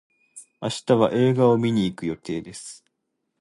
[0.59, 2.83] 明日は映画を見に行く予定です。